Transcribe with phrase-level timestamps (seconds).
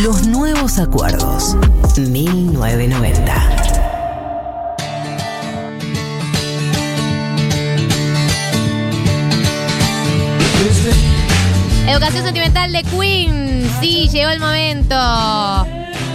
[0.00, 1.54] Los nuevos acuerdos.
[1.98, 3.34] 1990.
[11.86, 13.70] Educación sentimental de Queen.
[13.80, 14.96] Sí, llegó el momento.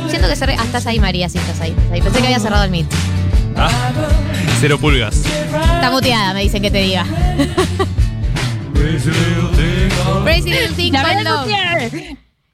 [0.10, 0.56] Siento que cerré.
[0.58, 1.30] Ah, estás ahí, María.
[1.30, 1.70] Sí, estás ahí.
[1.70, 2.02] estás ahí.
[2.02, 2.88] Pensé que había cerrado el meet.
[3.56, 3.70] Ah,
[4.60, 5.18] cero pulgas.
[5.18, 7.06] Está muteada, me dicen que te diga.
[8.74, 9.12] Crazy
[10.50, 10.94] Little Thing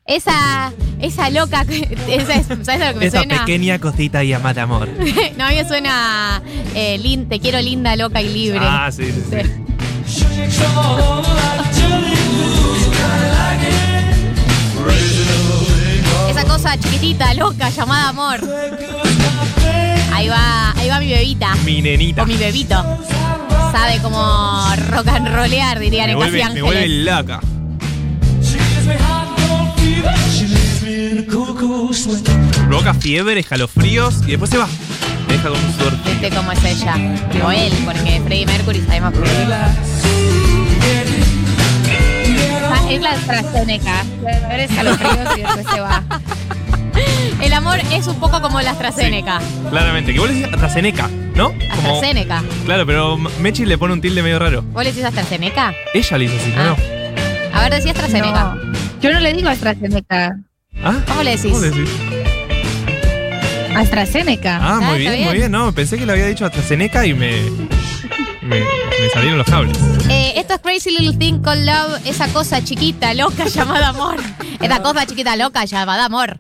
[0.06, 1.62] Esa, esa loca.
[2.08, 3.40] Esa es, ¿Sabes a lo que me Esa suena?
[3.40, 4.90] pequeña cosita llamada amor.
[5.38, 6.42] no, a mí me suena.
[6.76, 8.60] eh, lin- te quiero linda, loca y libre.
[8.62, 9.38] Ah, sí, sí, sí.
[10.06, 10.26] Sí.
[16.30, 18.40] Esa cosa chiquitita, loca, llamada amor.
[20.14, 21.56] Ahí va, ahí va mi bebita.
[21.66, 22.24] Mi nenita.
[22.24, 22.76] O mi bebito.
[23.72, 26.64] Sabe cómo rock and rollear, dirían Me en Casi vuelve, me Ángeles.
[26.64, 27.40] vuelve loca.
[32.68, 34.68] Provoca fiebre, escalofríos y después se va.
[35.28, 35.94] Deja con un sudor.
[36.06, 36.96] Viste cómo es ella.
[37.46, 39.20] O él, porque Freddie Mercury sabemos que.
[42.66, 44.04] Ah, es la AstraZeneca.
[44.52, 46.04] Eres escalofríos y después se va.
[47.42, 49.40] El amor es un poco como la AstraZeneca.
[49.70, 50.14] Claramente.
[50.14, 51.50] Que vos le decís AstraZeneca, ¿no?
[51.76, 52.44] Como- AstraZeneca.
[52.66, 54.62] Claro, pero Mechi le pone un tilde medio raro.
[54.64, 55.74] ¿Vos le decís AstraZeneca?
[55.94, 56.64] Ella le hizo así, Ah.
[56.76, 57.58] ¿no?
[57.58, 58.56] A ver, decía AstraZeneca.
[58.56, 60.38] No, yo no le digo AstraZeneca.
[60.84, 61.02] ¿Ah?
[61.08, 61.52] ¿Cómo le decís?
[61.52, 61.90] ¿Cómo le decís?
[63.76, 64.58] AstraZeneca.
[64.62, 65.26] Ah, Ah, muy bien, bien.
[65.26, 65.52] muy bien.
[65.52, 67.42] No, pensé que le había dicho AstraZeneca y me,
[68.42, 69.78] me, me salieron los cables.
[70.10, 74.18] Eh, esto es Crazy Little Thing Called Love, esa cosa chiquita, loca llamada amor.
[74.62, 76.38] Esa cosa chiquita, loca llamada amor.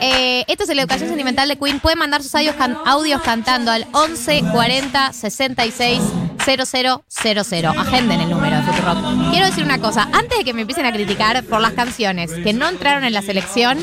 [0.00, 1.78] Eh, esto es la educación sentimental de Queen.
[1.80, 6.00] Pueden mandar sus audios, can- audios cantando al 11 40 66
[6.46, 7.66] 0000.
[7.78, 9.30] Agenden el número de Futurock.
[9.30, 10.08] Quiero decir una cosa.
[10.12, 13.22] Antes de que me empiecen a criticar por las canciones que no entraron en la
[13.22, 13.78] selección,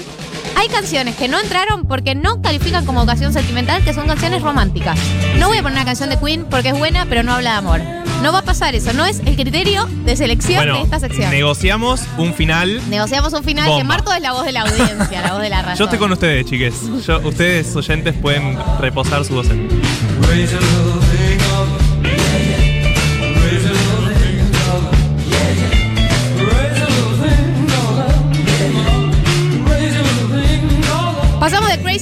[0.56, 4.98] hay canciones que no entraron porque no califican como educación sentimental, que son canciones románticas.
[5.38, 7.58] No voy a poner una canción de Queen porque es buena, pero no habla de
[7.58, 7.82] amor.
[8.22, 8.94] No va a pasar eso.
[8.94, 11.30] No es el criterio de selección Bueno, de esta sección.
[11.30, 12.82] negociamos un final.
[12.90, 13.84] Negociamos un final que.
[13.84, 15.78] Marto es la voz de la audiencia, la voz de la razón.
[15.80, 16.74] Yo estoy con ustedes, chiques.
[17.06, 19.48] Yo- ustedes, oyentes, pueden reposar su voz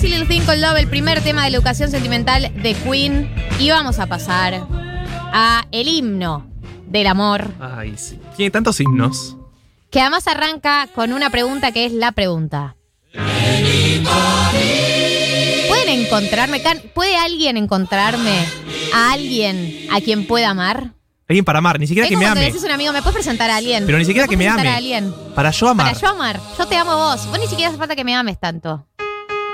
[0.02, 3.70] Crazy Little Thing Called Love, el primer tema de la educación sentimental de Queen, y
[3.70, 4.66] vamos a pasar
[5.32, 6.50] a el himno
[6.88, 8.20] del amor, Ay, sí.
[8.36, 9.38] Tiene tantos himnos.
[9.92, 12.76] que además arranca con una pregunta que es la pregunta.
[15.68, 16.64] ¿Pueden encontrarme?
[16.96, 18.44] ¿Puede alguien encontrarme
[18.96, 20.94] a alguien a quien pueda amar?
[21.30, 22.46] Alguien para amar, ni siquiera Es que como me ame.
[22.46, 23.86] decís un amigo, ¿me puedes presentar a alguien?
[23.86, 24.68] Pero ni siquiera que me ame.
[24.68, 25.14] a alguien?
[25.36, 25.88] Para yo amar.
[25.94, 26.40] Para yo amar.
[26.58, 27.28] Yo te amo a vos.
[27.28, 28.86] Vos ni siquiera hace falta que me ames tanto.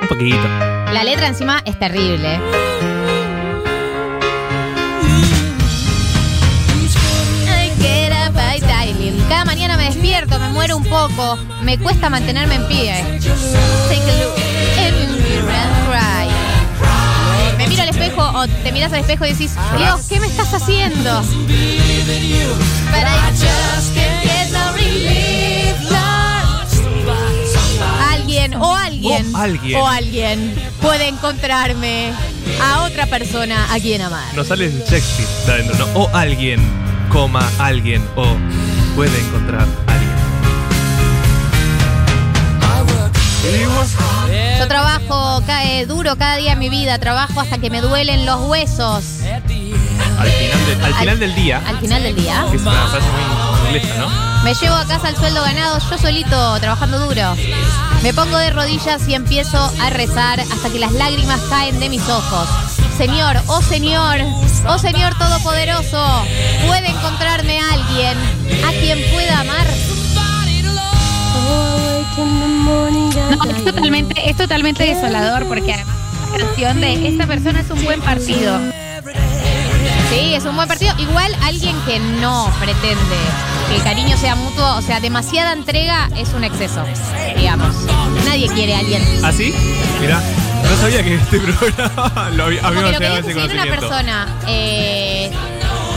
[0.09, 0.47] Un poquito.
[0.93, 2.39] La letra encima es terrible.
[9.27, 13.03] Cada mañana me despierto, me muero un poco, me cuesta mantenerme en pie.
[13.89, 14.33] Take a look.
[17.57, 20.53] Me miro al espejo o te miras al espejo y decís, Dios, ¿qué me estás
[20.53, 21.21] haciendo?
[29.41, 30.55] Alguien O alguien.
[30.81, 32.11] puede encontrarme
[32.61, 34.25] a otra persona a quien amar.
[34.35, 35.93] No sale el Shakespeare de adentro, ¿no?
[35.99, 36.59] O alguien,
[37.09, 38.35] coma, alguien, o
[38.95, 40.07] puede encontrar a alguien.
[44.59, 48.41] Yo trabajo cae duro cada día en mi vida, trabajo hasta que me duelen los
[48.47, 49.03] huesos.
[50.19, 52.45] Al final, de- al final del día, Al final del día.
[52.49, 54.36] que es una frase muy inglesa, ¿no?
[54.43, 57.35] Me llevo a casa el sueldo ganado yo solito, trabajando duro.
[58.01, 62.07] Me pongo de rodillas y empiezo a rezar hasta que las lágrimas caen de mis
[62.07, 62.47] ojos.
[62.97, 64.19] Señor, oh Señor,
[64.67, 66.25] oh Señor Todopoderoso,
[66.65, 68.17] ¿puede encontrarme alguien
[68.65, 69.67] a quien pueda amar?
[72.17, 75.95] No, es totalmente, es totalmente desolador porque además
[76.31, 78.59] la canción de esta persona es un buen partido.
[80.09, 80.93] Sí, es un buen partido.
[80.97, 83.17] Igual alguien que no pretende
[83.69, 86.83] que el cariño sea mutuo, o sea, demasiada entrega es un exceso,
[87.35, 87.75] digamos.
[88.25, 89.03] Nadie quiere a alguien.
[89.23, 89.53] ¿Ah, sí?
[89.99, 90.21] Mirá,
[90.63, 95.31] no sabía que este programa lo había, Como que lo que viene una persona eh,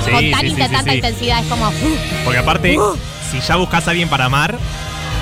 [0.04, 1.68] Sí, con tan sí, tanta intensidad, es como.
[1.68, 2.76] uh, Porque aparte,
[3.30, 4.56] si ya buscas a alguien para amar,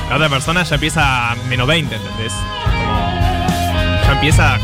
[0.08, 2.32] la otra persona ya empieza a menos 20, ¿entendés?
[2.32, 4.58] Como ya empieza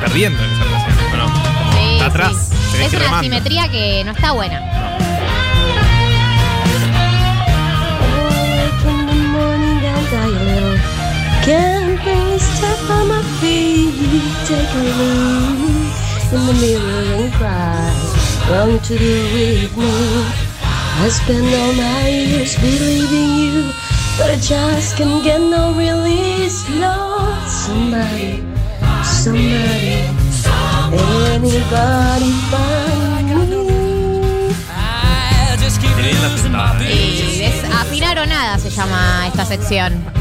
[0.00, 1.26] perdiendo en esa relación, ¿o no?
[1.72, 2.50] sí, Está atrás,
[2.80, 3.22] Es una remando.
[3.22, 4.60] simetría que no está buena.
[12.02, 13.92] Can't can step on my feet,
[14.48, 15.92] take a look
[16.32, 17.92] in the mirror and cry.
[18.48, 19.92] Wrong to do with me.
[21.02, 23.72] I spend all my years believing you,
[24.16, 26.68] but I just can't get no release.
[26.70, 28.44] Lord, somebody,
[29.04, 30.08] somebody,
[31.36, 33.60] anybody find me?
[35.80, 36.94] Qué bien la sentada, ¿eh?
[36.94, 40.19] Y desafinar o nada se llama esta sección.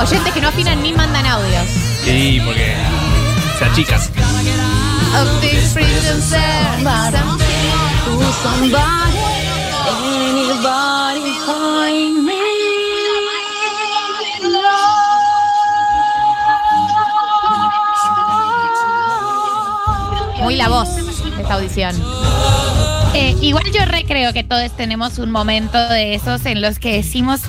[0.00, 1.64] Oyentes que no afinan ni mandan audios.
[2.04, 2.74] Sí, porque
[3.58, 4.00] se achican.
[20.40, 21.94] Muy la voz de esta audición.
[23.14, 27.40] Eh, igual yo recreo que todos tenemos un momento de esos en los que decimos,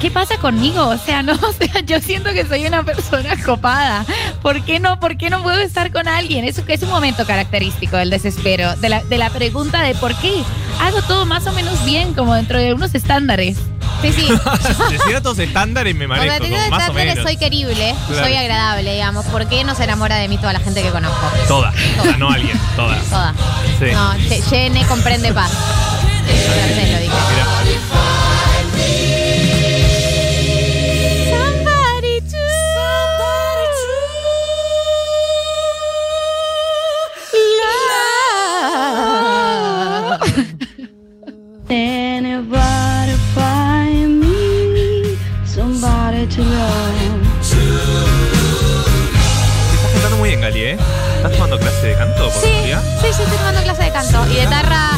[0.00, 0.86] ¿qué pasa conmigo?
[0.86, 4.04] O sea, no, o sea, yo siento que soy una persona copada.
[4.42, 4.98] ¿Por qué no?
[5.00, 6.44] ¿Por qué no puedo estar con alguien?
[6.44, 10.14] Eso que es un momento característico del desespero, de la, de la pregunta de por
[10.16, 10.42] qué
[10.80, 13.56] hago todo más o menos bien, como dentro de unos estándares.
[14.02, 14.28] Sí, sí.
[14.90, 17.24] De ciertos estándares me manejo, digo como más o estándares menos.
[17.30, 18.24] soy querible, Claro.
[18.24, 19.24] soy agradable, digamos.
[19.26, 21.26] ¿Por qué no se enamora de mí toda la gente que conozco?
[21.48, 22.98] Toda, toda, no alguien, toda.
[23.10, 23.34] Toda.
[23.78, 23.86] Sí.
[23.92, 24.14] No,
[24.50, 25.50] Yene comprende paz.
[26.26, 27.14] Francés lo dije.
[27.30, 27.46] Mira.
[50.50, 50.78] Estás cantando muy bien, Gali, ¿eh?
[51.16, 52.82] ¿Estás tomando clase de canto por Sí, casualidad?
[53.00, 54.26] sí, sí, estoy tomando clase de canto.
[54.32, 54.90] Y de tarra,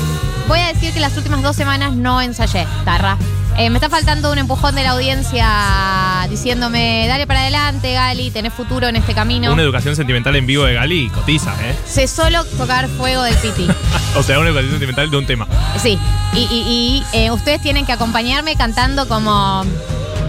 [0.47, 3.17] voy a decir que las últimas dos semanas no ensayé tarra.
[3.57, 8.53] Eh, me está faltando un empujón de la audiencia diciéndome, dale para adelante, Gali, tenés
[8.53, 9.53] futuro en este camino.
[9.53, 11.75] Una educación sentimental en vivo de Gali cotiza, ¿eh?
[11.85, 13.67] Sé solo tocar fuego del piti.
[14.17, 15.47] O sea, una educación sentimental de un tema.
[15.83, 15.99] Sí,
[16.35, 19.65] y, y- y, eh, ustedes tienen que acompañarme cantando como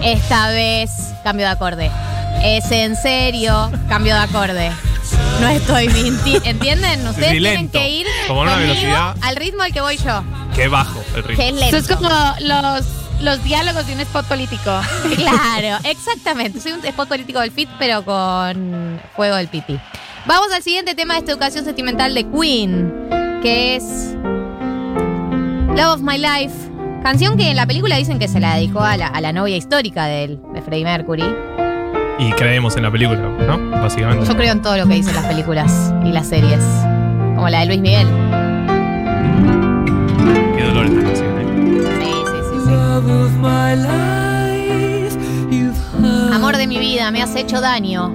[0.02, 0.90] esta vez
[1.24, 1.90] cambio de acorde.
[2.42, 4.72] Es en serio, cambio de acorde.
[5.40, 6.48] No estoy mintiendo.
[6.48, 7.06] ¿Entienden?
[7.06, 9.16] Ustedes Sí, tienen lento, que ir como a una conmigo velocidad.
[9.22, 10.22] al ritmo al que voy yo,
[10.54, 11.36] Qué bajo el ritmo.
[11.42, 11.76] que es lento.
[11.76, 12.10] Eso es como
[12.40, 12.86] los,
[13.20, 14.80] los diálogos de un spot político.
[15.16, 16.60] Claro, exactamente.
[16.60, 19.78] Soy un spot político del FIT, pero con fuego del piti.
[20.26, 22.92] Vamos al siguiente tema de esta educación sentimental de Queen,
[23.42, 24.14] que es
[25.76, 26.54] Love of My Life.
[27.02, 29.56] Canción que en la película dicen que se la dedicó a la, a la novia
[29.56, 31.24] histórica de él, de Freddie Mercury.
[32.20, 33.70] Y creemos en la película, ¿no?
[33.80, 34.26] Básicamente.
[34.26, 36.62] Yo creo en todo lo que dicen las películas y las series,
[37.34, 38.06] como la de Luis Miguel.
[40.54, 41.46] Qué dolor esta canción, ¿eh?
[41.98, 42.74] Sí, sí, sí, sí.
[46.34, 48.12] Amor de mi vida, me has hecho daño.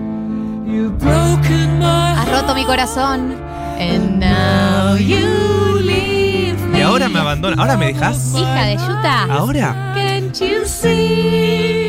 [1.84, 3.36] Has roto mi corazón.
[3.80, 7.62] And now you leave Y ahora me abandona.
[7.62, 8.34] ¿Ahora me dejas?
[8.36, 9.24] Hija de Yuta.
[9.30, 9.94] ¿Ahora?
[9.96, 11.85] Can't you see?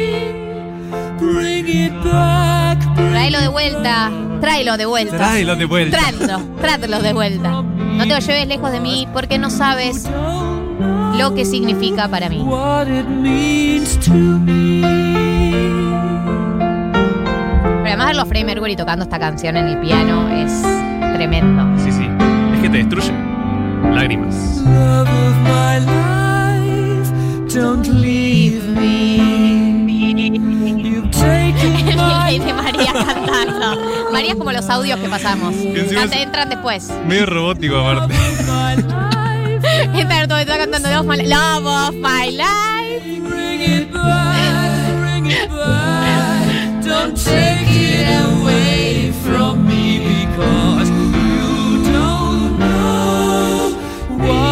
[2.95, 4.11] Tráelo de vuelta.
[4.41, 5.17] Tráelo de vuelta.
[5.17, 5.99] Tráelo de vuelta.
[5.99, 7.51] Tráelo, tráelo de vuelta.
[7.63, 10.09] No te lo lleves lejos de mí porque no sabes
[11.19, 12.45] lo que significa para mí.
[17.83, 20.63] Pero además verlo a Freddie Mercury tocando esta canción en el piano es
[21.15, 21.65] tremendo.
[21.83, 22.09] Sí, sí.
[22.55, 23.13] Es que te destruye.
[23.93, 24.63] Lágrimas.
[32.37, 33.79] De María cantando.
[34.13, 35.55] María es como los audios que pasamos.
[35.55, 36.91] Canta- es- entran después.
[37.07, 38.15] Medio robótico aparte.
[39.95, 43.17] Entran todo, está cantando Love of My, Love of My Life.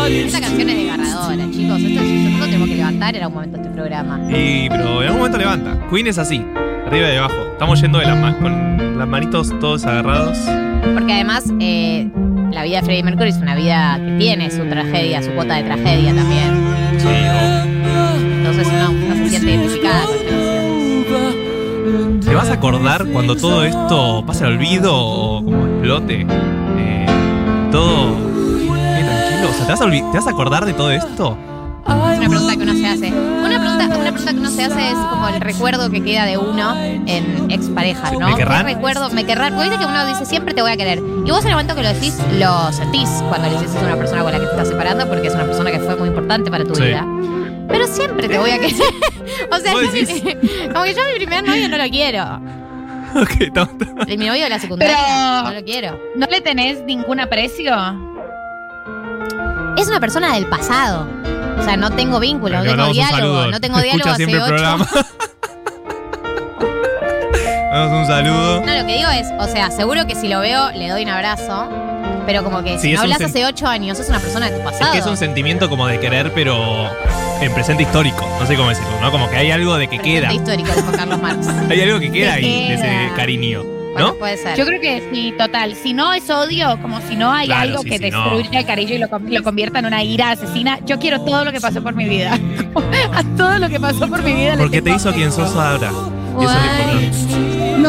[0.08, 1.80] Esta canción es desgarradora, chicos.
[1.80, 2.33] Esto, que
[3.12, 4.20] levantar en algún momento este programa.
[4.28, 5.78] Y, pero en algún momento levanta.
[5.90, 6.44] Queen es así.
[6.86, 7.34] Arriba y abajo.
[7.52, 10.38] Estamos yendo de las con las manitos todos agarrados.
[10.94, 12.08] Porque además, eh,
[12.50, 15.64] la vida de Freddie Mercury es una vida que tiene su tragedia, su cuota de
[15.64, 16.64] tragedia también.
[16.98, 17.64] Sí, oh.
[18.16, 22.20] Entonces uno, uno se siente identificada con canción.
[22.20, 26.26] ¿Te vas a acordar cuando todo esto pase al olvido o como explote?
[26.78, 27.06] Eh,
[27.70, 28.16] todo.
[28.58, 29.50] Qué tranquilo.
[29.50, 31.38] O sea, ¿te vas, a ¿te vas a acordar de todo esto?
[32.26, 33.12] Una pregunta que uno se hace.
[33.12, 36.38] Una pregunta, una pregunta que uno se hace es como el recuerdo que queda de
[36.38, 36.74] uno
[37.06, 38.28] en expareja, ¿no?
[38.30, 38.66] ¿Me querrán?
[38.66, 39.10] ¿Qué recuerdo?
[39.10, 39.54] Me querrán.
[39.54, 40.98] Porque viste que uno dice siempre te voy a querer.
[40.98, 43.96] Y vos en el momento que lo decís, lo sentís cuando le dices a una
[43.96, 46.50] persona con la que te estás separando porque es una persona que fue muy importante
[46.50, 46.82] para tu Sí.
[46.82, 47.06] vida.
[47.68, 48.74] Pero siempre te voy a querer.
[49.52, 50.22] o sea, ¿Vos yo mi- decís?
[50.72, 52.40] como que yo a mi primer novio no lo quiero.
[53.14, 53.30] Ok,
[54.08, 54.96] El mi novio de la secundaria.
[54.96, 56.00] Pero- No lo quiero.
[56.16, 57.72] ¿No le tenés ningún aprecio?
[59.76, 61.06] Es una persona del pasado.
[61.58, 63.46] O sea, no tengo vínculo, no tengo diálogo.
[63.48, 64.48] No tengo diálogo hace siempre ocho.
[64.48, 64.86] programa.
[67.72, 68.60] Damos un saludo.
[68.64, 71.08] No, lo que digo es, o sea, seguro que si lo veo le doy un
[71.08, 71.68] abrazo.
[72.26, 74.58] Pero como que si es no hablas hace ocho años, es una persona de tu
[74.60, 74.92] Es pasado.
[74.92, 76.88] que es un sentimiento como de querer, pero
[77.40, 78.26] en presente histórico.
[78.40, 79.10] No sé cómo decirlo, ¿no?
[79.10, 80.28] Como que hay algo de que queda.
[80.28, 81.48] Presente histórico de Juan Carlos Marx.
[81.70, 83.62] Hay algo que queda Que ahí de ese cariño.
[83.94, 84.14] Bueno, ¿No?
[84.16, 84.56] puede ser.
[84.58, 85.74] Yo creo que sí, total.
[85.74, 88.30] Si no es odio, como si no hay Claro, algo sí, que sí, no.
[88.36, 91.52] destruya el cariño y lo, lo convierta en una ira asesina, yo quiero todo lo
[91.52, 92.38] que pasó por mi vida.
[93.14, 94.56] A todo lo que pasó por mi vida.
[94.56, 95.90] le Porque te tengo hizo quien sos ahora.
[96.40, 97.04] Y eso es lo Guay.
[97.06, 97.84] importante.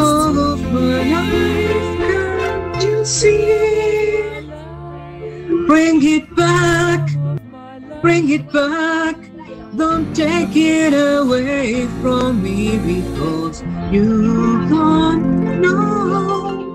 [5.67, 7.09] Bring it back,
[8.01, 9.15] bring it back.
[9.75, 16.65] Don't take it away from me because you don't know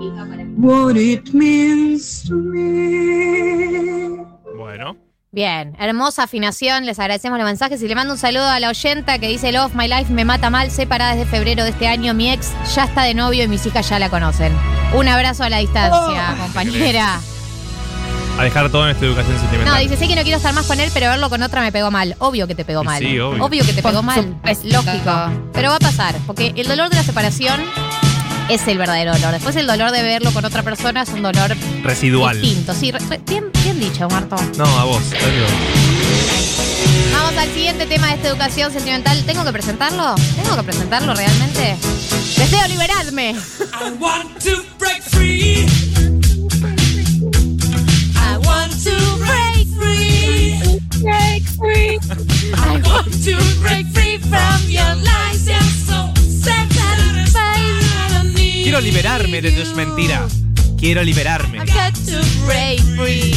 [0.57, 4.17] what it means to me.
[4.57, 4.97] Bueno.
[5.33, 9.17] Bien, hermosa afinación, les agradecemos los mensajes y le mando un saludo a la oyenta
[9.17, 12.29] que dice Love My Life me mata mal, separada desde febrero de este año, mi
[12.29, 14.51] ex ya está de novio y mis hijas ya la conocen.
[14.93, 17.21] Un abrazo a la distancia, compañera.
[18.37, 19.73] A dejar todo en esta educación sentimental.
[19.73, 21.71] No, dice, sé que no quiero estar más con él, pero verlo con otra me
[21.71, 22.15] pegó mal.
[22.19, 22.99] Obvio que te pegó mal.
[22.99, 23.63] sí, obvio.
[23.65, 24.37] que te pegó mal.
[24.45, 25.11] Es lógico.
[25.53, 27.61] Pero va a pasar, porque el dolor de la separación
[28.53, 29.31] es el verdadero dolor.
[29.31, 32.39] Después el dolor de verlo con otra persona es un dolor Residual.
[32.41, 32.73] distinto.
[32.73, 34.35] Sí, re- re- bien, bien dicho, Marto.
[34.57, 35.01] No, a vos.
[35.11, 35.51] adiós.
[37.13, 39.23] Vamos al siguiente tema de esta educación sentimental.
[39.25, 40.15] ¿Tengo que presentarlo?
[40.41, 41.75] ¿Tengo que presentarlo realmente?
[42.37, 43.31] Deseo liberarme.
[43.31, 45.65] I want to break free.
[48.15, 50.59] I want to break free.
[51.01, 51.99] Break free.
[52.53, 54.00] I want to break free
[58.81, 60.33] Quiero liberarme de tus mentiras.
[60.75, 61.59] Quiero liberarme.
[61.59, 63.31] I've got to break free.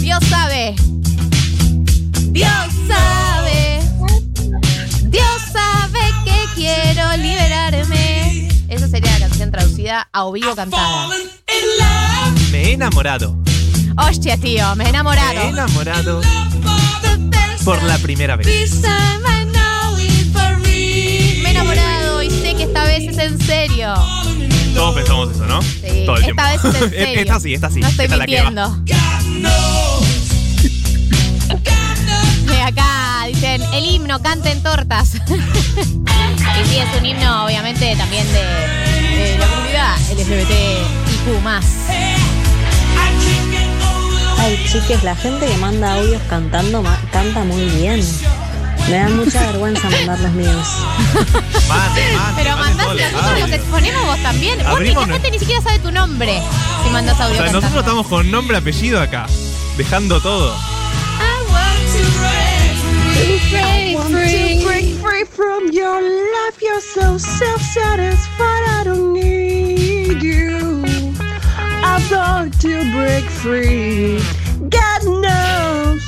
[0.00, 0.74] Dios sabe.
[2.30, 3.80] Dios sabe.
[5.04, 8.50] Dios sabe que quiero liberarme.
[8.68, 11.08] Esa sería la canción traducida a o vivo cantada.
[12.52, 13.34] Me he enamorado.
[13.96, 15.40] Hostia, tío, me he Me he enamorado.
[15.40, 16.20] enamorado
[17.64, 18.46] por la primera vez.
[18.46, 18.52] Me
[21.48, 23.94] he enamorado y sé que esta vez es en serio.
[24.74, 25.60] Todos pensamos eso, ¿no?
[25.62, 26.42] Sí, Todo el esta tiempo.
[26.42, 27.20] vez es en serio.
[27.20, 27.80] Esta sí, esta sí.
[27.80, 28.76] No estoy esta mintiendo.
[32.50, 35.14] Eh, Acá dicen, el himno, canten tortas.
[35.76, 38.42] y sí, es un himno, obviamente, también de,
[39.16, 41.40] de la comunidad LGBTIQ+.
[44.38, 48.00] Ay, chiques, la gente que manda audios cantando canta muy bien.
[48.90, 50.66] Me da mucha vergüenza mandar los míos.
[51.68, 54.58] Mande, mande, Pero mande mandás, los nosotros los exponemos vos también.
[54.58, 56.42] Vos ni- Abrimos la gente ni siquiera sabe tu nombre
[56.84, 57.60] si mandas O audio sea, cantando.
[57.60, 59.26] nosotros estamos con nombre apellido acá.
[59.76, 60.54] Dejando todo.
[61.20, 62.60] I want to break
[63.50, 64.64] Break free.
[64.64, 66.60] break free from your life.
[66.60, 68.64] You're so self-satisfied.
[68.80, 70.82] I don't need you.
[71.84, 74.18] I've got to break free.
[74.68, 76.02] God knows.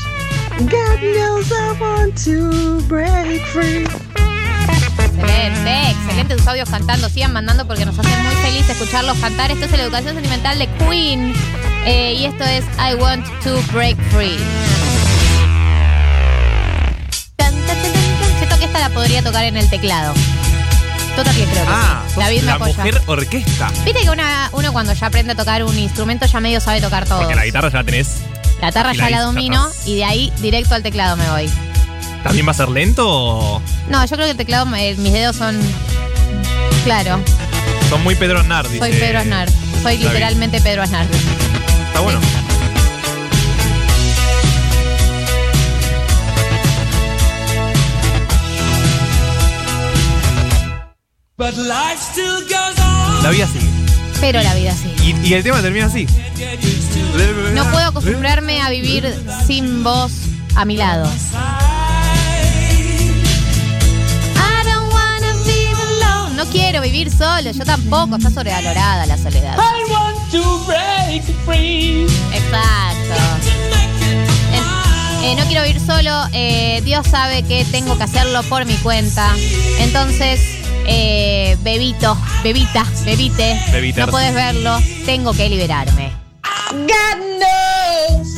[0.69, 3.87] God knows I want to break free.
[4.99, 7.09] Excelente, excelente tus audios cantando.
[7.09, 9.50] Sigan mandando porque nos hacen muy feliz escucharlos cantar.
[9.50, 11.33] Esto es la educación sentimental de Queen.
[11.85, 14.38] Eh, y esto es I Want to Break Free.
[18.38, 20.14] Siento que esta la podría tocar en el teclado.
[21.16, 22.21] Total que creo que Ah, sí.
[22.21, 23.71] David me la mujer orquesta.
[23.85, 27.04] Viste que una- uno cuando ya aprende a tocar un instrumento ya medio sabe tocar
[27.07, 27.19] todo.
[27.21, 28.09] Porque la guitarra ya la tenés.
[28.62, 31.50] La guitarra ya la domino y de ahí directo al teclado me voy.
[32.23, 35.35] ¿También va a ser lento o No, yo creo que el teclado, eh, mis dedos
[35.35, 35.61] son.
[36.85, 37.21] Claro,
[37.88, 38.64] son muy Pedro Aznar?
[38.66, 39.50] soy Pedro Aznar.
[39.50, 40.04] Soy David.
[40.04, 41.07] literalmente Pedro Aznar.
[41.88, 42.21] Está bueno.
[51.37, 53.25] But life still goes on.
[53.25, 53.81] La vida sigue.
[54.22, 54.94] Pero la vida sí.
[55.02, 56.06] Y, y el tema termina así.
[57.54, 59.12] No puedo acostumbrarme a vivir
[59.46, 60.12] sin vos
[60.54, 61.10] a mi lado.
[64.36, 66.36] I don't wanna be alone.
[66.36, 68.16] No quiero vivir solo, yo tampoco.
[68.16, 69.56] Está sobrevalorada la soledad.
[69.58, 72.04] I want to break free.
[72.32, 73.22] Exacto.
[74.52, 76.26] En- eh, no quiero vivir solo.
[76.32, 79.34] eh, Dios sabe que tengo que hacerlo por mi cuenta.
[79.80, 80.40] Entonces,
[80.86, 83.60] eh, bebito, bebita, bebite.
[83.72, 84.06] Bebiter.
[84.06, 84.78] No puedes verlo.
[85.04, 86.12] Tengo que liberarme.
[86.72, 88.28] God knows.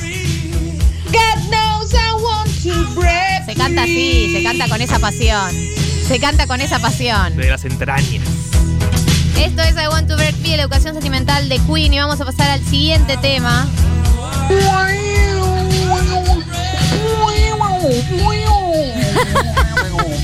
[1.07, 5.51] God knows I want to break Se canta así, se canta con esa pasión.
[6.07, 7.37] Se canta con esa pasión.
[7.37, 8.29] De las entrañas.
[9.39, 11.93] Esto es I Want to Break Free, la educación sentimental de Queen.
[11.93, 13.67] Y vamos a pasar al siguiente tema.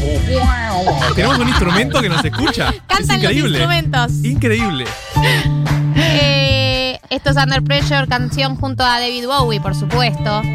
[1.14, 2.70] Tenemos un instrumento que nos escucha.
[2.70, 3.48] es Cantan los increíble.
[3.58, 4.12] instrumentos.
[4.24, 4.84] Increíble.
[5.96, 10.42] Eh, esto es Under Pressure, canción junto a David Bowie, por supuesto.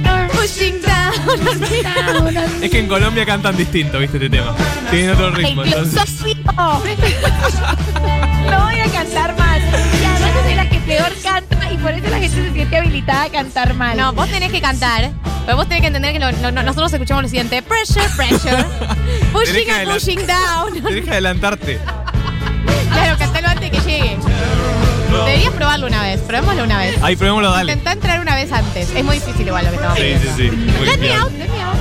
[0.00, 0.21] Down.
[2.62, 4.54] Es que en Colombia cantan distinto, viste, este tema.
[4.90, 6.00] Tienen otro ritmo, entonces.
[8.50, 9.60] No voy a cantar mal.
[9.60, 13.24] Y además soy la que peor canta y por eso la gente se siente habilitada
[13.24, 13.96] a cantar mal.
[13.96, 15.10] No, vos tenés que cantar,
[15.46, 17.62] pero vos tenés que entender que lo- lo- no- nosotros escuchamos lo siguiente.
[17.62, 18.64] Pressure, pressure.
[19.32, 20.82] Pushing Tenés que and adela- pushing down.
[20.82, 21.78] Tenés que adelantarte.
[22.92, 24.18] Claro, cantalo antes de que llegue.
[25.18, 27.02] Deberías probarlo una vez, probémoslo una vez.
[27.02, 27.72] Ahí, probémoslo, dale.
[27.72, 28.90] Intentá entrar una vez antes.
[28.94, 30.36] Es muy difícil igual lo que estamos Sí, sí, haciendo.
[30.56, 30.72] sí.
[30.78, 31.18] Muy Let me bien.
[31.18, 31.76] out, let me out.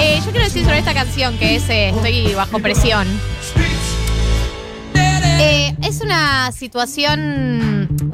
[0.00, 3.06] Eh, yo quiero decir sobre esta canción que es eh, Estoy bajo presión.
[4.94, 7.63] Eh, es una situación,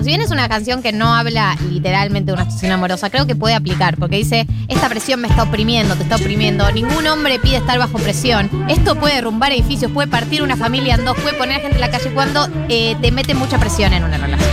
[0.00, 3.36] si bien es una canción que no habla literalmente de una situación amorosa, creo que
[3.36, 7.56] puede aplicar, porque dice, esta presión me está oprimiendo, te está oprimiendo, ningún hombre pide
[7.56, 11.58] estar bajo presión, esto puede derrumbar edificios, puede partir una familia en dos, puede poner
[11.58, 14.50] a gente en la calle cuando eh, te mete mucha presión en una relación.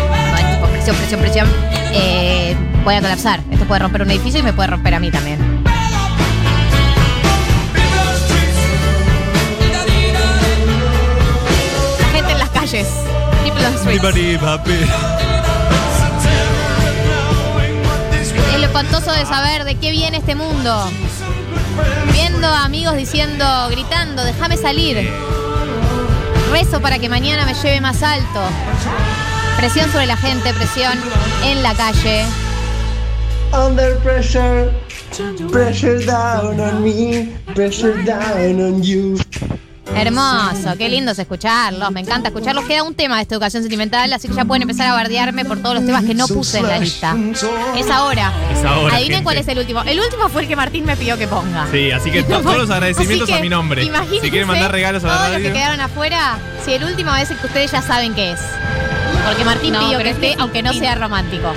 [0.71, 1.47] Presión, presión, presión,
[1.93, 5.63] eh, colapsar, esto puede romper un edificio y me puede romper a mí también.
[11.99, 12.87] La gente en las calles,
[13.43, 15.26] people on streets.
[18.67, 20.89] Espantoso de saber de qué viene este mundo.
[22.11, 25.09] Viendo amigos diciendo, gritando, déjame salir.
[26.51, 28.41] Rezo para que mañana me lleve más alto.
[29.57, 30.93] Presión sobre la gente, presión
[31.43, 32.25] en la calle.
[33.53, 34.69] Under pressure,
[35.49, 39.17] pressure down on me, pressure down on you.
[40.01, 42.65] Hermoso, qué lindo es escucharlos, me encanta escucharlos.
[42.65, 45.57] Queda un tema de esta educación sentimental, así que ya pueden empezar a bardearme por
[45.59, 47.15] todos los temas que no puse en la lista.
[47.75, 48.31] Es ahora.
[48.51, 49.23] Es ahora, Adivinen gente.
[49.23, 49.81] cuál es el último.
[49.83, 51.67] El último fue el que Martín me pidió que ponga.
[51.71, 53.83] Sí, así que to- todos los agradecimientos a mi nombre.
[53.83, 55.47] imagínense Si quieren mandar regalos a la Todos los radio.
[55.47, 58.39] que quedaron afuera, si el último es el que ustedes ya saben qué es.
[59.27, 61.53] Porque Martín No, pidió pero que es que- esté, aunque no sea romántico.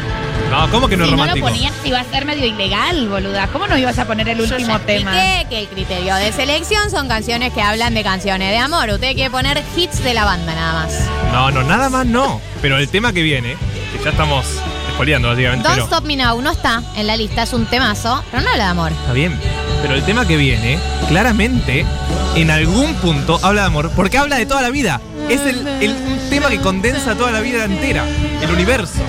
[0.50, 1.46] No, ¿cómo que no es si no lo romántico?
[1.46, 3.46] ponías iba a ser medio ilegal, boluda.
[3.48, 5.12] ¿Cómo no ibas a poner el Yo ya último tema?
[5.12, 8.88] expliqué que el criterio de selección son canciones que hablan de canciones de amor.
[8.90, 10.92] Usted quiere poner hits de la banda nada más.
[11.32, 12.40] No, no, nada más no.
[12.60, 13.56] Pero el tema que viene,
[13.96, 14.44] que ya estamos
[14.90, 15.62] espoleando básicamente.
[15.62, 18.50] Don't pero- Stop Me Now no está en la lista, es un temazo, pero no
[18.50, 18.92] habla de amor.
[18.92, 19.38] Está bien.
[19.82, 21.86] Pero el tema que viene, claramente,
[22.34, 25.00] en algún punto habla de amor, porque habla de toda la vida.
[25.28, 25.64] Es el,
[26.28, 28.04] tema que condensa toda la vida entera,
[28.42, 29.00] el universo.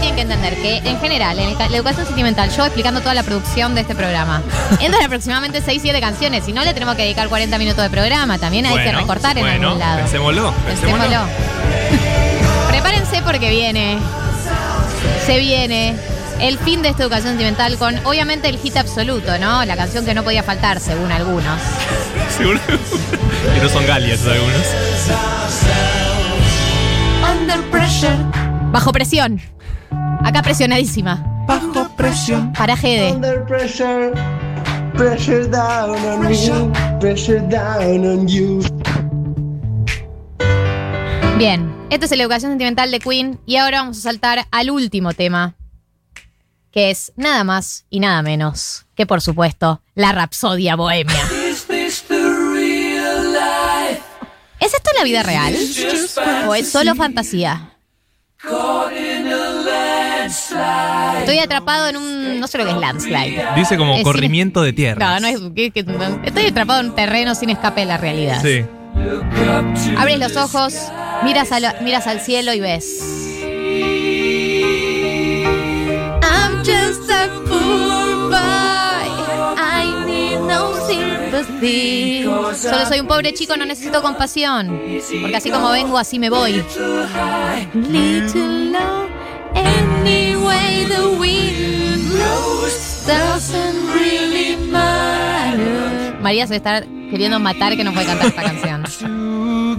[0.00, 3.14] Tienen que entender que, en general, en el ca- la educación sentimental, yo explicando toda
[3.14, 4.42] la producción de este programa,
[4.80, 6.44] entran aproximadamente 6-7 canciones.
[6.44, 8.38] Si no, le tenemos que dedicar 40 minutos de programa.
[8.38, 9.98] También hay que Bueno, recortar en bueno, algún lado.
[10.00, 11.02] Pensémoslo, pensémoslo.
[11.04, 11.30] Pensémoslo.
[12.70, 13.98] Prepárense porque viene.
[15.26, 15.94] Se viene.
[16.40, 19.62] El fin de esta educación sentimental con, obviamente, el hit absoluto, ¿no?
[19.66, 21.60] La canción que no podía faltar, según algunos.
[22.38, 24.66] Seguro que no son galias algunos.
[28.72, 29.40] Bajo presión.
[30.24, 31.44] Acá presionadísima.
[31.46, 32.52] Bajo presión.
[32.52, 33.12] Para Gede.
[33.12, 34.12] Under pressure,
[34.94, 38.60] pressure down on me, pressure down on you.
[41.38, 45.14] Bien, esto es la educación sentimental de Queen y ahora vamos a saltar al último
[45.14, 45.54] tema,
[46.70, 51.22] que es nada más y nada menos que, por supuesto, la Rapsodia Bohemia.
[54.60, 55.56] ¿Es esto la vida real?
[56.46, 57.78] ¿O es solo fantasía?
[60.30, 62.40] Estoy atrapado en un...
[62.40, 63.44] no sé lo que es landslide.
[63.56, 65.18] Dice como Es corrimiento de tierra.
[65.18, 65.40] No, no es...
[65.54, 65.84] que- que-
[66.24, 68.40] estoy atrapado en un terreno sin escape de la realidad.
[68.42, 68.64] Sí.
[69.98, 70.74] Abres los ojos,
[71.24, 72.86] miras al, miras al cielo y ves.
[76.22, 79.10] I'm just a poor boy.
[79.56, 82.24] I need no sympathy.
[82.54, 84.80] Solo soy un pobre chico, no necesito compasión.
[85.20, 86.62] Porque así como vengo, así me voy.
[87.74, 89.09] Little love,
[90.90, 96.16] the wind blows doesn't really matter.
[96.20, 98.84] María se está queriendo matar que no puede cantar esta canción.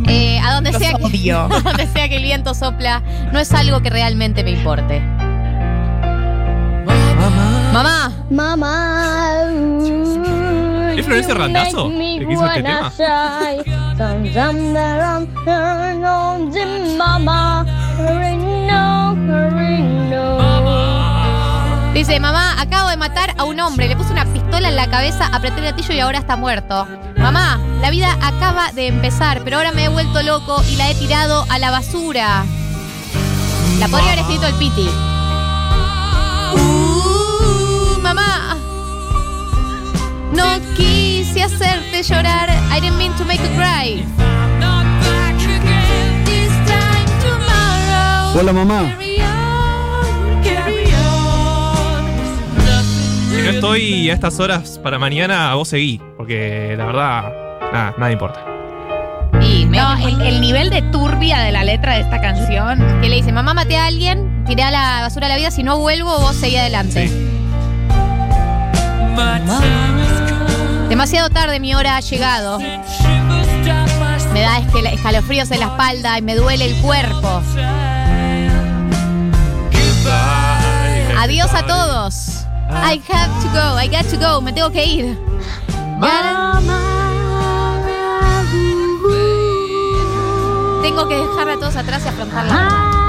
[0.08, 1.42] Eh, a donde sea, que, odio.
[1.52, 5.00] a donde sea que el viento sopla, no es algo que realmente me importe.
[7.72, 9.44] Mamá, Mama.
[10.96, 12.92] ¿Es me que hizo este tema?
[22.02, 25.28] Dice, mamá, acabo de matar a un hombre, le puse una pistola en la cabeza,
[25.32, 26.88] apreté el gatillo y ahora está muerto.
[27.16, 30.96] Mamá, la vida acaba de empezar, pero ahora me he vuelto loco y la he
[30.96, 32.44] tirado a la basura.
[33.78, 34.90] La podría haber escrito el Piti.
[36.56, 38.58] Uh, mamá.
[40.34, 42.50] No quise hacerte llorar.
[42.72, 44.04] I didn't mean to make you cry.
[48.34, 48.98] Hola mamá.
[53.42, 56.00] Si no estoy a estas horas para mañana, vos seguí.
[56.18, 57.34] Porque la verdad,
[57.74, 58.46] nada, nada importa.
[59.42, 62.80] Y me- No, el, el nivel de turbia de la letra de esta canción.
[63.02, 65.64] que le dice, mamá, maté a alguien, tiré a la basura a la vida, si
[65.64, 67.08] no vuelvo, vos seguí adelante.
[67.08, 67.28] Sí.
[70.90, 72.60] Demasiado tarde, mi hora ha llegado.
[74.34, 74.60] Me da
[74.94, 77.42] escalofríos en la espalda y me duele el cuerpo.
[81.18, 82.41] Adiós a todos.
[82.74, 85.18] I have to go, I got to go, me tengo que ir.
[90.82, 93.01] Tengo que dejar a todos atrás y afrontar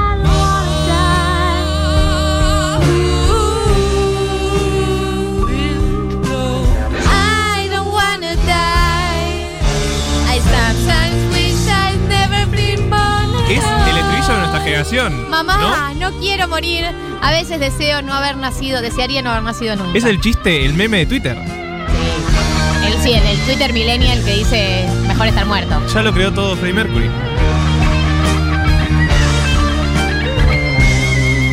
[15.28, 16.10] Mamá, ¿no?
[16.10, 16.18] ¿no?
[16.20, 16.84] quiero morir.
[17.20, 19.96] A veces deseo no haber nacido, desearía no haber nacido nunca.
[19.96, 21.36] Es el chiste, el meme de Twitter.
[21.36, 22.86] Sí.
[22.86, 25.80] El, sí, el, el Twitter Millennial que dice mejor estar muerto.
[25.94, 27.10] Ya lo creó todo Freddie Mercury.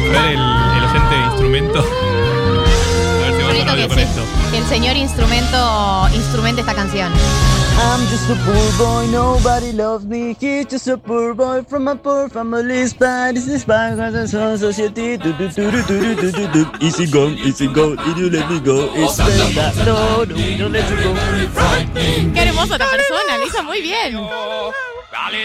[0.08, 1.80] A ver el, el oyente de instrumento.
[1.80, 4.24] A ver si no que, con sí, esto.
[4.52, 7.12] que el señor instrumento instrumente esta canción.
[7.82, 10.36] I'm just a poor boy, nobody loves me.
[10.40, 12.86] He's just a poor boy from a poor family.
[13.00, 13.96] Bad is this bad
[14.60, 15.18] society.
[15.18, 16.72] Do, do, do, do, do, do, do, do.
[16.82, 17.94] Easy go, easy go.
[17.98, 19.86] If you let me go, it's better.
[19.86, 21.14] No, no, we don't let you go.
[22.34, 24.20] Qué hermosa esta persona, lo hizo muy bien.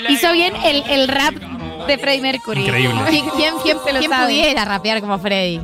[0.09, 1.35] Hizo bien el, el rap
[1.87, 2.63] de Freddie Mercury.
[2.65, 3.01] Increíble.
[3.11, 4.25] ¿Quién, quién, quién- quién sabe.
[4.27, 5.61] pudiera rapear como Freddy?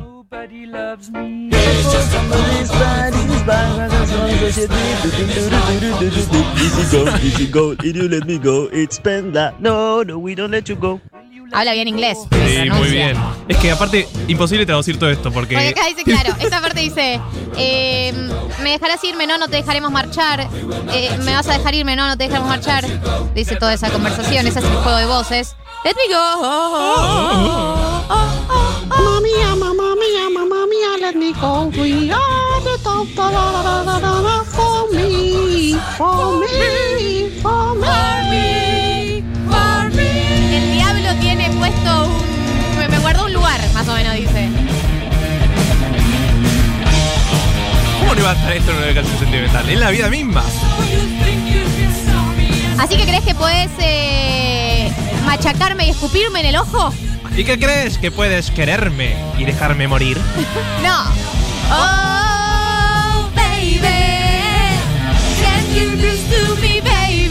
[1.71, 4.71] Family's bad is this bad society.
[5.01, 6.41] Do, do, do, do, do, do, do, do.
[6.59, 7.71] Easy go, easy go.
[7.71, 9.53] If you let me go, it's better.
[9.59, 10.99] No, no, we don't let you go.
[11.53, 12.17] Habla bien inglés.
[12.31, 13.17] Sí, muy bien.
[13.47, 15.55] Es que aparte, imposible traducir todo esto porque.
[15.55, 17.19] Porque acá dice, claro, esta parte dice,
[17.57, 18.13] eh,
[18.63, 20.47] me dejarás irme, no, no te dejaremos marchar,
[20.93, 22.85] eh, me vas a dejar irme, no, no te dejaremos marchar,
[23.33, 25.55] dice toda esa conversación, ese es el juego de voces.
[25.83, 26.41] Let me go.
[28.87, 31.69] Mamma mia, mamma mia, mamma mia, let me go.
[31.79, 37.75] We are the top, da, da, da, da, da, da, for me, for me, for
[37.81, 39.23] me.
[40.57, 42.77] El diablo tiene puesto un...
[42.77, 44.49] Me, me guardó un lugar, más o menos, dice.
[47.99, 49.69] ¿Cómo no iba a estar esto en una canción sentimental?
[49.69, 50.43] Es la vida misma.
[52.79, 54.91] Así que crees que podés eh,
[55.25, 56.93] machacarme y escupirme en el ojo?
[57.35, 57.97] ¿Y qué crees?
[57.97, 60.17] ¿Que puedes quererme y dejarme morir?
[60.83, 61.03] No.
[61.73, 63.79] Oh, baby.
[65.41, 67.29] Can you do me, baby?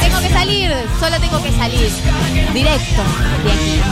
[0.00, 1.90] Tengo que salir, solo tengo que salir.
[2.54, 3.02] Directo
[3.44, 3.82] de.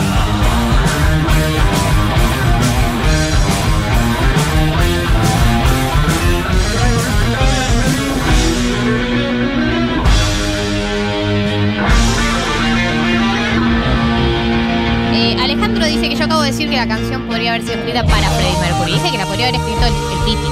[16.60, 18.92] Decir que la canción podría haber sido escrita para Freddie Mercury.
[18.92, 20.48] Dice que la podría haber escrito el, el Titi.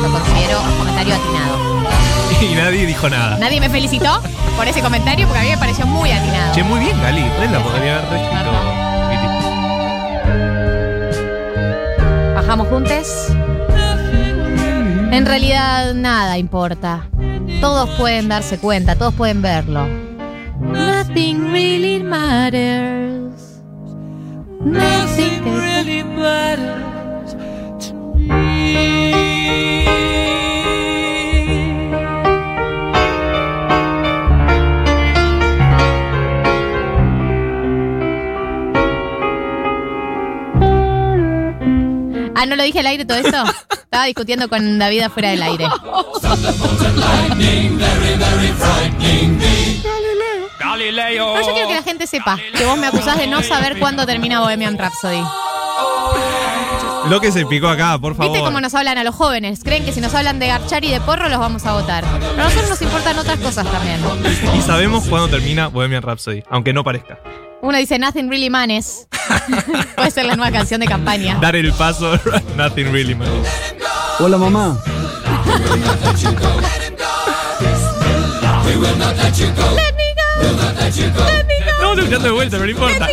[0.00, 1.58] Lo considero un comentario atinado.
[2.42, 3.38] Y nadie dijo nada.
[3.38, 4.20] Nadie me felicitó
[4.56, 6.52] por ese comentario porque a mí me pareció muy atinado.
[6.52, 7.22] Che, muy bien, Gali.
[7.22, 8.50] Re la podría haber reescrito.
[12.34, 13.28] Bajamos juntos.
[15.12, 17.08] En realidad nada importa.
[17.60, 19.86] Todos pueden darse cuenta, todos pueden verlo.
[20.60, 23.11] Nothing really matters.
[24.64, 26.02] Nothing really
[42.34, 43.44] Ah, ¿no lo dije al aire todo esto?
[43.70, 45.68] Estaba discutiendo con David afuera del aire.
[50.62, 51.34] Galileo.
[51.34, 54.06] No, yo quiero que la gente sepa que vos me acusás de no saber cuándo
[54.06, 55.22] termina Bohemian Rhapsody.
[57.08, 58.32] Lo que se picó acá, por favor.
[58.32, 59.64] ¿Viste cómo nos hablan a los jóvenes?
[59.64, 62.04] Creen que si nos hablan de garchar y de porro los vamos a votar.
[62.20, 64.00] Pero a nosotros nos importan otras cosas también.
[64.56, 67.18] Y sabemos cuándo termina Bohemian Rhapsody, aunque no parezca.
[67.60, 69.08] Uno dice Nothing Really Manes.
[69.96, 71.38] Puede ser la nueva canción de campaña.
[71.40, 72.18] Dar el paso,
[72.56, 73.48] nothing really matters.
[74.18, 74.78] Hola mamá.
[80.42, 83.08] Estamos escuchando de vuelta, pero no importa.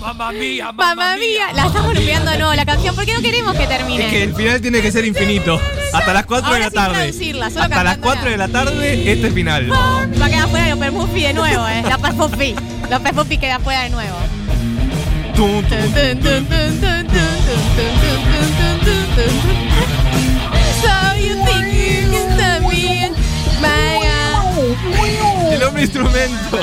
[0.00, 3.66] Mamma mía, Mamma mía, la estamos lupeando no, la canción, ¿por qué no queremos que
[3.66, 4.04] termine?
[4.06, 5.60] Es que el final tiene que ser infinito.
[5.92, 6.94] Hasta las 4 de la sin tarde.
[6.94, 8.14] traducirla, solo Hasta las cantándola.
[8.20, 9.70] 4 de la tarde, este final.
[9.72, 11.82] Va a quedar fuera López Murphy de nuevo, eh.
[11.88, 12.54] López Murphy.
[12.90, 14.16] López Murphy queda fuera de nuevo.
[15.34, 15.68] Tum, tum.
[15.68, 17.32] Tun, tun, tun, tun, tun, tun,
[17.76, 19.32] tun, tun, tun, tun, tun, tun.
[20.82, 21.71] So you think
[23.62, 25.52] God.
[25.52, 26.58] El hombre instrumento.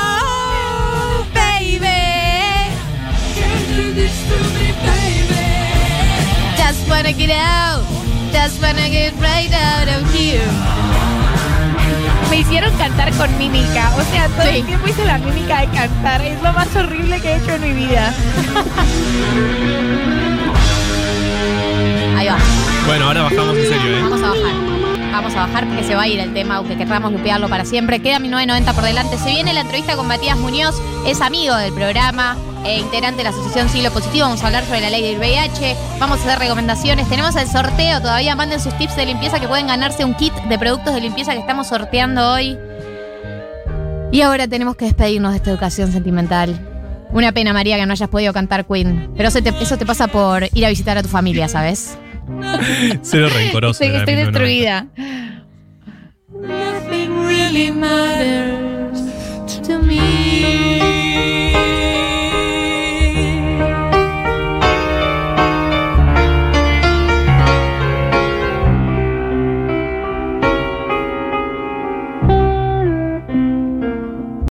[0.00, 1.86] Oh, baby.
[6.56, 7.82] Just wanna get out.
[8.32, 10.46] Just wanna get right out of here.
[12.30, 13.90] Me hicieron cantar con mímica.
[13.96, 14.58] O sea, todo Sí.
[14.58, 16.22] el tiempo hice la mímica de cantar.
[16.22, 18.12] Es lo más horrible que he hecho en mi vida.
[22.28, 22.86] Ahí va.
[22.86, 24.02] Bueno, ahora bajamos en serio, ¿eh?
[24.02, 24.78] Vamos a bajar.
[25.12, 28.00] Vamos a bajar porque se va a ir el tema, aunque querramos lupearlo para siempre.
[28.00, 29.18] Queda 1990 por delante.
[29.18, 33.30] Se viene la entrevista con Matías Muñoz, es amigo del programa, eh, integrante de la
[33.30, 34.26] Asociación Siglo Positivo.
[34.26, 35.76] Vamos a hablar sobre la ley del VIH.
[35.98, 37.08] Vamos a hacer recomendaciones.
[37.08, 38.00] Tenemos el sorteo.
[38.00, 41.32] Todavía manden sus tips de limpieza que pueden ganarse un kit de productos de limpieza
[41.32, 42.58] que estamos sorteando hoy.
[44.12, 46.58] Y ahora tenemos que despedirnos de esta educación sentimental.
[47.10, 49.10] Una pena, María, que no hayas podido cantar Queen.
[49.16, 51.98] Pero eso te, eso te pasa por ir a visitar a tu familia, ¿sabes?
[53.02, 53.82] Cero rencoroso.
[53.84, 54.30] Estoy, estoy 1990.
[54.30, 54.86] destruida.
[56.30, 58.67] Nothing really matters.